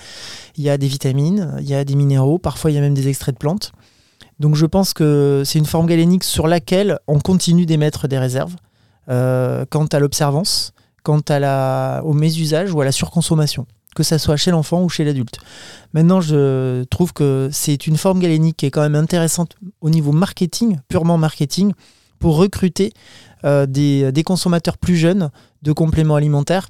[0.56, 2.94] il y a des vitamines, il y a des minéraux, parfois il y a même
[2.94, 3.72] des extraits de plantes.
[4.40, 8.56] Donc je pense que c'est une forme galénique sur laquelle on continue d'émettre des réserves
[9.10, 14.18] euh, quant à l'observance, quant à la, au mésusage ou à la surconsommation que ça
[14.18, 15.40] soit chez l'enfant ou chez l'adulte.
[15.94, 20.12] Maintenant, je trouve que c'est une forme galénique qui est quand même intéressante au niveau
[20.12, 21.74] marketing, purement marketing,
[22.20, 22.94] pour recruter
[23.44, 25.30] euh, des, consommateurs plus jeunes
[25.62, 26.70] de compléments alimentaires.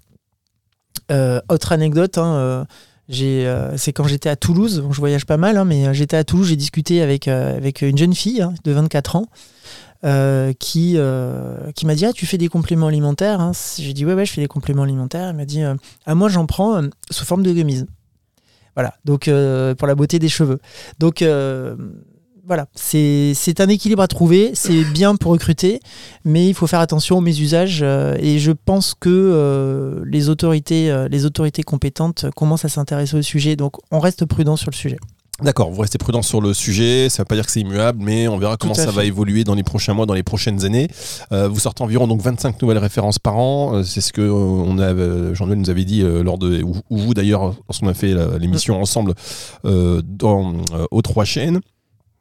[1.12, 2.66] Euh, autre anecdote, hein,
[3.12, 6.48] euh, c'est quand j'étais à Toulouse, je voyage pas mal, hein, mais j'étais à Toulouse,
[6.48, 9.26] j'ai discuté avec, une jeune fille hein, de 24 ans
[10.06, 13.54] euh, qui, euh, qui m'a dit Ah, tu fais des compléments alimentaires hein.
[13.78, 15.30] J'ai dit Ouais, ouais, je fais des compléments alimentaires.
[15.30, 17.86] Elle m'a dit euh, Ah, moi, j'en prends sous forme de gummies.
[18.76, 19.30] Voilà, donc
[19.78, 20.60] pour la beauté des cheveux.
[21.00, 21.24] Donc
[22.46, 25.80] voilà, c'est un équilibre à trouver, c'est bien pour recruter,
[26.26, 31.62] mais il faut faire attention aux mésusages et je pense que les, autorités, les autorités
[31.62, 34.98] compétentes commencent à s'intéresser au sujet, donc on reste prudent sur le sujet.
[35.42, 38.00] D'accord, vous restez prudent sur le sujet, ça ne veut pas dire que c'est immuable,
[38.04, 40.88] mais on verra comment ça va évoluer dans les prochains mois, dans les prochaines années.
[41.32, 44.32] Euh, vous sortez environ donc 25 nouvelles références par an, euh, c'est ce que euh,
[44.32, 48.80] on a, Jean-Noël nous avait dit lors de, ou, vous d'ailleurs, lorsqu'on a fait l'émission
[48.80, 49.16] ensemble
[49.64, 50.54] dans,
[50.92, 51.62] aux trois chaînes.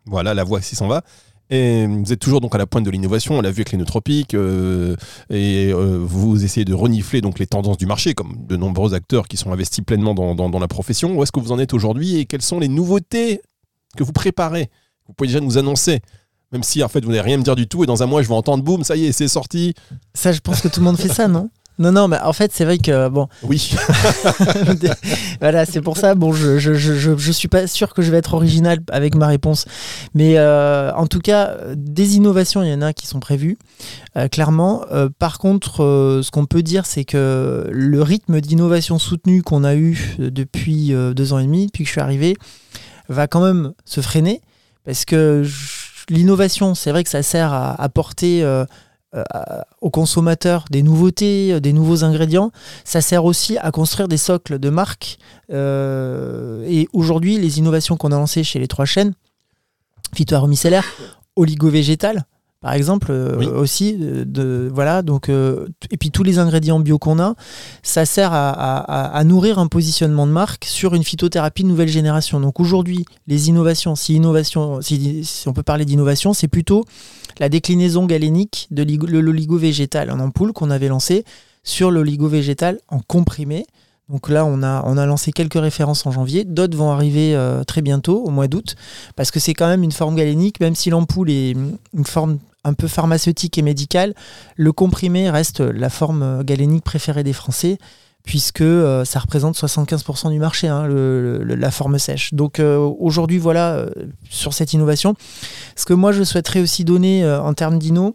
[0.06, 1.02] Voilà, la voix s'y s'en va.
[1.52, 3.78] Et vous êtes toujours donc à la pointe de l'innovation, on l'a vu avec les
[3.78, 4.96] nootropiques, euh,
[5.28, 9.28] et euh, vous essayez de renifler donc les tendances du marché, comme de nombreux acteurs
[9.28, 11.14] qui sont investis pleinement dans, la profession.
[11.14, 13.42] Où est-ce que vous en êtes aujourd'hui et quelles sont les nouveautés
[13.98, 14.70] que vous préparez?
[15.06, 16.00] Vous pouvez déjà nous annoncer
[16.52, 18.22] même si en fait vous n'allez rien me dire du tout et dans un mois
[18.22, 19.74] je vais entendre boum, ça y est, c'est sorti.
[20.12, 21.48] Ça, je pense que tout le monde fait ça, non?
[21.78, 23.28] Non, non, mais en fait, c'est vrai que bon.
[23.42, 23.74] Oui.
[25.40, 26.14] voilà, c'est pour ça.
[26.14, 29.26] Bon, je, je, je, je, suis pas sûr que je vais être original avec ma
[29.26, 29.64] réponse,
[30.14, 33.56] mais euh, en tout cas, des innovations, il y en a qui sont prévues,
[34.16, 34.84] euh, clairement.
[34.92, 39.74] Euh, par contre, ce qu'on peut dire, c'est que le rythme d'innovation soutenue qu'on a
[39.74, 42.36] eu depuis deux ans et demi, depuis que je suis arrivé,
[43.08, 44.42] va quand même se freiner,
[44.84, 45.44] parce que
[46.10, 48.44] l'innovation, c'est vrai que ça sert à apporter
[49.80, 52.50] aux consommateurs des nouveautés, euh, des nouveaux ingrédients.
[52.84, 55.18] Ça sert aussi à construire des socles de marques.
[55.50, 59.12] Euh, et aujourd'hui, les innovations qu'on a lancées chez les trois chaînes,
[60.14, 60.84] phytoaromicellaire,
[61.36, 62.24] oligo-végétal,
[62.62, 67.34] par exemple aussi de voilà donc et puis tous les ingrédients bio qu'on a
[67.82, 72.60] ça sert à, nourrir un positionnement de marque sur une phytothérapie de nouvelle génération donc
[72.60, 76.84] aujourd'hui les innovations si innovation si on peut parler d'innovation c'est plutôt
[77.38, 78.84] la déclinaison galénique de
[79.18, 81.24] l'oligo-végétal en ampoule qu'on avait lancé
[81.64, 83.66] sur l'oligo-végétal en comprimé.
[84.08, 86.44] Donc là, on a, on a lancé quelques références en janvier.
[86.44, 88.74] D'autres vont arriver euh, très bientôt, au mois d'août,
[89.16, 92.74] parce que c'est quand même une forme galénique, même si l'ampoule est une forme un
[92.74, 94.14] peu pharmaceutique et médicale,
[94.56, 97.78] le comprimé reste la forme galénique préférée des Français
[98.24, 102.34] puisque euh, ça représente 75% du marché, hein, la forme sèche.
[102.34, 103.86] Donc aujourd'hui, voilà,
[104.30, 105.14] sur cette innovation.
[105.76, 108.14] Ce que moi, je souhaiterais aussi donner en termes d'inno,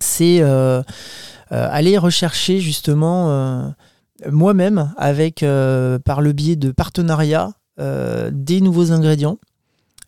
[0.00, 0.40] c'est
[1.50, 3.74] aller rechercher justement
[4.30, 5.44] moi-même, avec
[6.04, 9.38] par le biais de partenariats, des nouveaux ingrédients,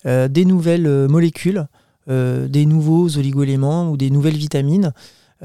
[0.04, 1.66] des nouvelles molécules,
[2.06, 4.92] des nouveaux oligoéléments ou des nouvelles vitamines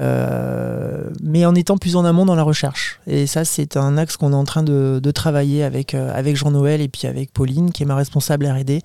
[0.00, 3.00] euh, mais en étant plus en amont dans la recherche.
[3.06, 6.80] Et ça, c'est un axe qu'on est en train de, travailler avec, euh, avec Jean-Noël
[6.80, 8.80] et puis avec Pauline, qui est ma responsable RD.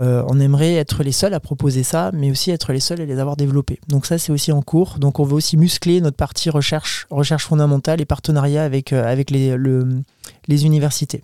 [0.00, 3.04] Euh, on aimerait être les seuls à proposer ça, mais aussi être les seuls à
[3.04, 3.80] les avoir développés.
[3.88, 4.98] Donc ça, c'est aussi en cours.
[4.98, 8.90] Donc on veut aussi muscler notre partie recherche, recherche fondamentale et partenariat avec,
[9.30, 11.22] les universités.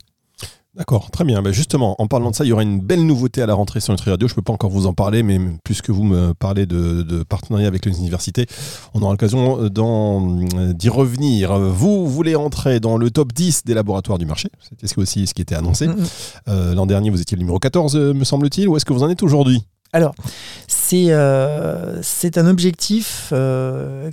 [0.74, 1.42] D'accord, très bien.
[1.42, 3.80] Ben justement, en parlant de ça, il y aura une belle nouveauté à la rentrée
[3.80, 4.26] sur Nutri Radio.
[4.26, 7.68] Je ne peux pas encore vous en parler, mais puisque vous me parlez de, partenariat
[7.68, 8.46] avec les universités,
[8.94, 11.58] on aura l'occasion euh, euh, d'y revenir.
[11.58, 14.48] Vous voulez entrer dans le top 10 des laboratoires du marché.
[14.60, 15.88] C'était aussi ce qui était annoncé.
[16.48, 18.66] Euh, l'an dernier, vous étiez le numéro 14, me semble-t-il.
[18.66, 19.66] Où est-ce que vous en êtes aujourd'hui?
[19.92, 20.14] Alors,
[20.68, 23.30] c'est un objectif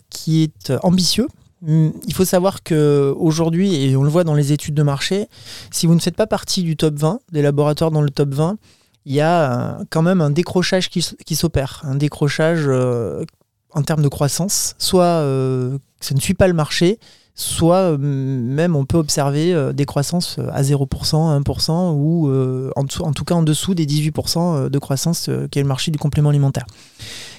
[0.10, 1.28] qui est ambitieux
[1.68, 5.28] il faut savoir qu'aujourd'hui, et on le voit dans les études de marché,
[5.72, 8.58] si vous ne faites pas partie du top 20, des laboratoires dans le top 20,
[9.06, 13.26] il y a quand même un décrochage qui, s'opère, un décrochage euh,
[13.72, 14.76] en termes de croissance.
[14.78, 17.00] Soit euh, ça ne suit pas le marché,
[17.40, 22.30] soit euh, même on peut observer des croissances à 0%, 1%, ou
[22.76, 26.66] en, tout cas en dessous des 18% de croissance qu'est le marché du complément alimentaire.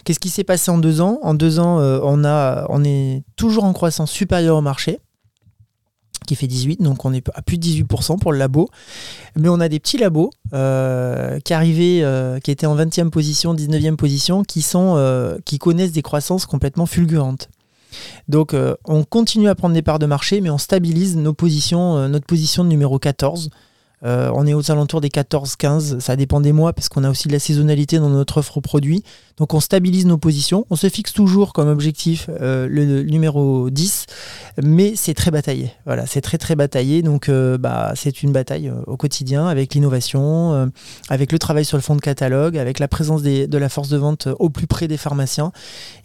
[0.05, 1.19] Qu'est-ce qui s'est passé en deux ans?
[1.23, 4.99] En deux ans, euh, on, est toujours en croissance supérieure au marché
[6.27, 8.69] qui fait 18, donc on est à plus de 18% pour le labo.
[9.37, 13.55] Mais on a des petits labos euh, qui arrivaient, euh, qui étaient en 20e position,
[13.55, 17.49] 19e position, qui connaissent des croissances complètement fulgurantes.
[18.29, 22.65] Donc on continue à prendre des parts de marché, mais on stabilise positions, notre position
[22.65, 23.51] de numéro 14.
[24.05, 27.29] Euh, on est aux alentours des 14-15, ça dépend des mois parce qu'on a aussi
[27.29, 29.05] de la saisonnalité dans notre offre produit.
[29.37, 34.07] Donc on stabilise nos positions, on se fixe toujours comme objectif euh, le, numéro 10,
[34.63, 35.73] mais c'est très bataillé.
[35.85, 40.71] Voilà, c'est très très bataillé, donc euh, bah, c'est une bataille au quotidien avec l'innovation,
[41.09, 43.97] avec le travail sur le fond de catalogue, avec la présence de la force de
[43.97, 45.53] vente au plus près des pharmaciens,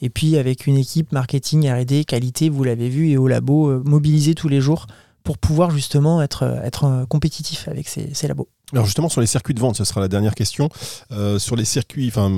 [0.01, 4.35] et puis avec une équipe marketing, RD, qualité, vous l'avez vu, et au labo mobilisée
[4.35, 4.87] tous les jours
[5.25, 8.47] pour pouvoir justement être, être compétitif avec ces, labos.
[8.73, 10.69] Alors justement sur les circuits de vente, ce sera la dernière question.
[11.11, 12.29] Euh, sur les circuits, enfin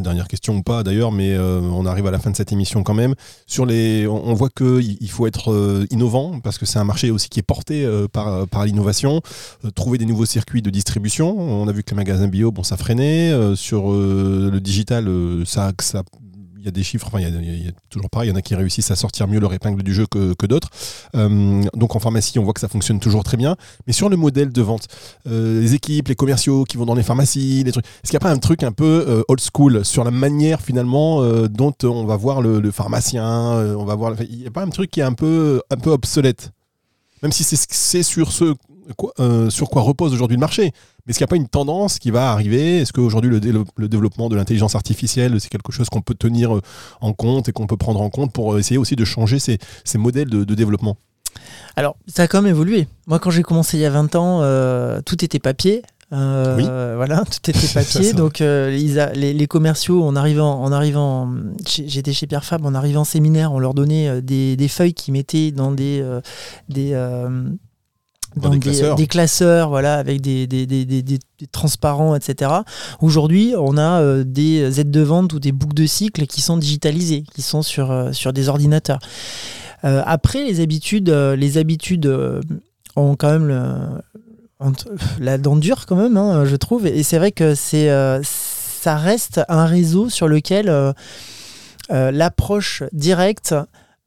[0.00, 2.82] dernière question ou pas d'ailleurs, mais euh, on arrive à la fin de cette émission
[2.82, 3.14] quand même.
[3.46, 7.12] Sur les, on, voit que il faut être euh, innovant parce que c'est un marché
[7.12, 9.22] aussi qui est porté par, par l'innovation.
[9.76, 11.38] trouver des nouveaux circuits de distribution.
[11.38, 13.32] On a vu que les magasins bio, bon ça freinait.
[13.54, 15.08] sur le digital,
[15.46, 16.02] ça, ça
[16.64, 18.54] y a des chiffres, enfin, il y, a, toujours pareil, il y en a qui
[18.54, 20.68] réussissent à sortir mieux leur épingle du jeu que, d'autres.
[21.14, 23.56] Euh, donc en pharmacie, on voit que ça fonctionne toujours très bien.
[23.86, 24.88] Mais sur le modèle de vente,
[25.26, 28.24] euh, les équipes, les commerciaux qui vont dans les pharmacies, les trucs, est-ce qu'il n'y
[28.24, 32.04] a pas un truc un peu euh, old school sur la manière finalement dont on
[32.04, 35.04] va voir le, pharmacien, on va voir, il n'y a pas un truc qui est
[35.04, 36.52] un peu, un peu obsolète?
[37.22, 38.54] Même si c'est sur ce
[39.50, 40.72] sur quoi repose aujourd'hui le marché.
[41.06, 42.78] Mais est-ce qu'il n'y a pas une tendance qui va arriver?
[42.78, 46.62] Est-ce qu'aujourd'hui, le, le, développement de l'intelligence artificielle, c'est quelque chose qu'on peut tenir euh,
[47.02, 49.58] en compte et qu'on peut prendre en compte pour euh, essayer aussi de changer ces,
[49.98, 50.96] modèles de, développement?
[51.76, 52.88] Alors, ça a quand même évolué.
[53.06, 55.82] Moi, quand j'ai commencé il y a 20 ans, euh, tout était papier.
[56.10, 56.64] oui.
[56.96, 58.14] Voilà, tout était papier.
[58.14, 61.34] donc, les, commerciaux, en arrivant, en arrivant
[61.66, 65.12] j'étais chez Pierre Fabre, en arrivant en séminaire, on leur donnait des, des feuilles qu'ils
[65.12, 66.02] mettaient dans des,
[66.70, 66.94] des
[68.36, 69.68] des, classeurs.
[69.68, 71.18] voilà, avec des, des,
[71.52, 72.50] transparents, etc.
[73.00, 76.56] Aujourd'hui, on a euh, des aides de vente ou des boucles de cycle qui sont
[76.56, 78.98] digitalisées, qui sont sur, euh, sur des ordinateurs.
[79.84, 82.06] Euh, après, les habitudes, les habitudes
[82.96, 83.62] ont quand même le,
[85.20, 86.86] la dent dure, quand même, hein, je trouve.
[86.86, 87.88] Et c'est vrai que c'est,
[88.22, 90.94] ça reste un réseau sur lequel
[91.90, 93.54] l'approche directe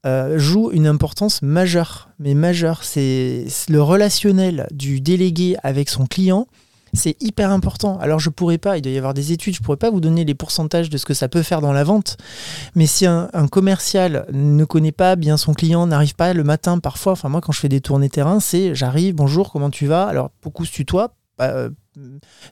[0.07, 2.09] euh, joue une importance majeure.
[2.17, 6.47] Mais majeure, c'est le relationnel du délégué avec son client.
[6.93, 7.99] C'est hyper important.
[7.99, 10.23] Alors je pourrais pas, il doit y avoir des études, je pourrais pas vous donner
[10.23, 12.15] les pourcentages de ce que ça peut faire dans la vente.
[12.75, 17.11] Mais si un, commercial ne connaît pas bien son client, n'arrive pas le matin parfois,
[17.11, 20.05] enfin moi quand je fais des tournées terrain, c'est j'arrive, bonjour, comment tu vas?
[20.05, 21.13] Alors beaucoup se tutoient.
[21.37, 21.69] Bah, euh,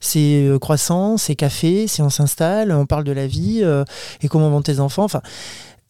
[0.02, 3.64] c'est euh, croissant, c'est café, si on s'installe, on parle de la vie
[4.22, 5.06] et comment vont tes enfants.
[5.06, 5.22] Enfin,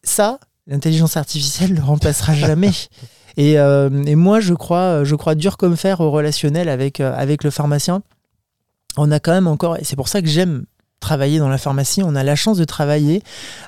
[0.04, 2.72] ça, l'intelligence artificielle ne le remplacera jamais.
[3.38, 7.14] Et, euh, et, moi, je crois, je crois dur comme fer au relationnel avec, euh,
[7.14, 8.02] avec le pharmacien.
[8.96, 10.64] On a quand même encore, et c'est pour ça que j'aime
[11.00, 13.22] travailler dans la pharmacie, on a la chance de travailler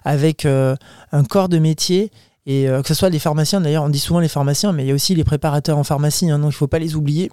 [0.07, 0.75] avec euh,
[1.13, 2.11] un corps de métier
[2.47, 4.91] Et que ce soit les pharmaciens, d'ailleurs, on dit souvent les pharmaciens, mais il y
[4.91, 7.31] a aussi les préparateurs en pharmacie, hein, donc il ne faut pas les oublier.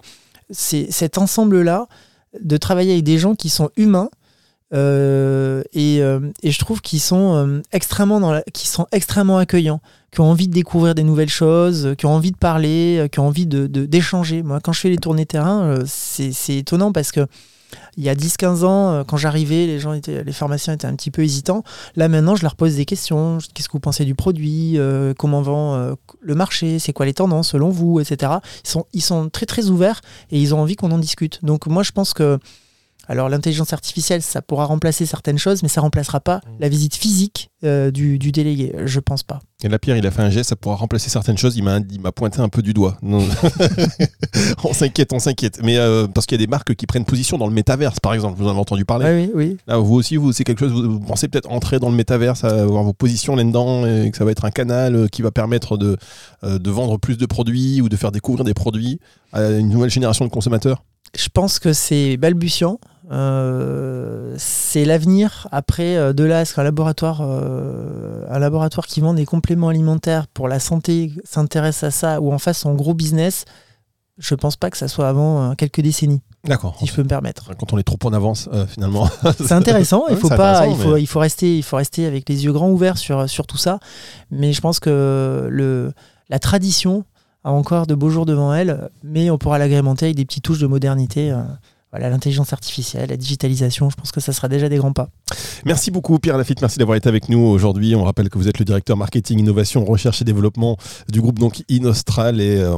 [0.50, 1.86] C'est cet ensemble-là
[2.38, 4.10] de travailler avec des gens qui sont humains,
[4.74, 10.20] euh, et, euh, et, je trouve qu'ils sont, euh, extrêmement dans sont extrêmement accueillants, qui
[10.20, 13.46] ont envie de découvrir des nouvelles choses, qui ont envie de parler, qui ont envie
[13.46, 13.68] d'échanger.
[13.68, 17.26] De, d'échanger Moi, quand je fais les tournées terrain, c'est étonnant parce que
[17.96, 21.10] il y a 10-15 ans, quand j'arrivais, les gens étaient, les pharmaciens étaient un petit
[21.10, 21.64] peu hésitants.
[21.96, 23.38] Là, maintenant, je leur pose des questions.
[23.54, 24.78] Qu'est-ce que vous pensez du produit?
[25.18, 26.78] Comment vend le marché?
[26.78, 27.98] C'est quoi les tendances selon vous?
[28.00, 28.32] Etc.
[28.64, 30.00] Ils sont, ils sont très, très ouverts
[30.30, 31.44] et ils ont envie qu'on en discute.
[31.44, 32.38] Donc, moi, je pense que
[33.08, 36.50] alors l'intelligence artificielle, ça pourra remplacer certaines choses, mais ça remplacera pas mmh.
[36.60, 38.74] la visite physique euh, du, délégué.
[38.84, 39.40] Je pense pas.
[39.62, 41.56] Et la Pierre, il a fait un geste, ça pourra remplacer certaines choses.
[41.56, 42.98] Il m'a, pointé un peu du doigt.
[43.02, 45.60] on s'inquiète, on s'inquiète.
[45.62, 48.12] Mais euh, parce qu'il y a des marques qui prennent position dans le métaverse, par
[48.12, 48.38] exemple.
[48.38, 49.56] Vous en avez entendu parler Oui, oui.
[49.66, 50.72] Là, vous aussi, vous, c'est quelque chose.
[50.72, 54.32] Vous pensez peut-être entrer dans le métaverse, avoir vos positions là-dedans, et que ça va
[54.32, 55.96] être un canal euh, qui va permettre de,
[56.42, 59.00] de vendre plus de produits ou de faire découvrir des produits
[59.32, 60.82] à une nouvelle génération de consommateurs?
[61.14, 62.78] Je pense que c'est balbutiant.
[63.10, 65.46] Euh, c'est l'avenir.
[65.52, 70.26] Après, euh, de là, est-ce qu'un laboratoire, euh, un laboratoire qui vend des compléments alimentaires
[70.26, 73.44] pour la santé s'intéresse à ça ou en fasse son gros business
[74.18, 76.20] Je pense pas que ça soit avant quelques décennies.
[76.44, 76.76] D'accord.
[76.78, 77.54] Si je peux me permettre.
[77.56, 79.08] Quand on est trop en avance, finalement.
[79.38, 80.04] c'est intéressant.
[80.10, 82.70] Il faut pas, il faut, il faut rester, il faut rester avec les yeux grands
[82.70, 83.78] ouverts sur sur tout ça.
[84.30, 85.92] Mais je pense que le
[86.28, 87.04] la tradition
[87.50, 90.66] encore de beaux jours devant elle, mais on pourra l'agrémenter avec des petites touches de
[90.66, 91.30] modernité.
[91.30, 91.42] Euh,
[91.92, 95.08] voilà, l'intelligence artificielle, la digitalisation, je pense que ça sera déjà des grands pas.
[95.64, 97.94] Merci beaucoup Pierre Lafitte, merci d'avoir été avec nous aujourd'hui.
[97.94, 100.76] On rappelle que vous êtes le directeur marketing, innovation, recherche et développement
[101.08, 102.76] du groupe donc Inostral et euh,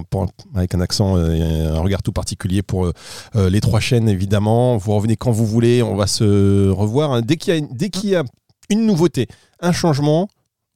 [0.55, 2.93] avec un accent euh, et un regard tout particulier pour
[3.35, 4.77] les trois chaînes évidemment.
[4.77, 7.13] Vous revenez quand vous voulez, on va se revoir.
[7.13, 7.23] Hein.
[7.23, 8.23] Dès qu'il y, y, a
[8.69, 9.27] une nouveauté,
[9.61, 10.29] un changement,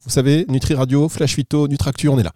[0.04, 2.32] vous savez, Nutri Radio, Flash Vito, Nutractu, on est là.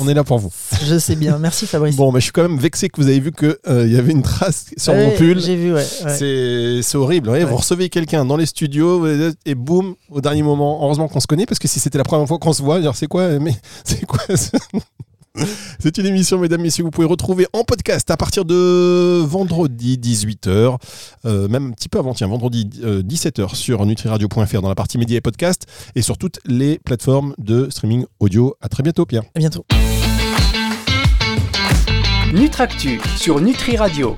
[0.00, 0.52] On est là pour vous.
[0.84, 1.38] Je sais bien.
[1.38, 1.96] Merci Fabrice.
[1.96, 4.12] Bon, mais je suis quand même vexé que vous avez vu qu'il euh, y avait
[4.12, 5.40] une trace sur mon pull.
[5.40, 5.84] J'ai vu, ouais.
[5.84, 7.30] C'est horrible.
[7.44, 9.06] Vous recevez quelqu'un dans les studios
[9.44, 10.80] et boum, au dernier moment.
[10.82, 13.06] Heureusement qu'on se connaît parce que si c'était la première fois qu'on se voit, c'est
[13.06, 14.22] quoi Mais c'est quoi
[15.78, 20.78] C'est une émission, mesdames, messieurs, vous pouvez retrouver en podcast à partir de vendredi 18h,
[21.24, 24.98] euh, même un petit peu avant, tiens, vendredi 17h euh, sur nutriradio.fr dans la partie
[24.98, 28.54] médias et podcast et sur toutes les plateformes de streaming audio.
[28.60, 29.24] À très bientôt, Pierre.
[29.34, 29.64] À bientôt.
[32.32, 34.14] Nutractu sur Nutri Radio.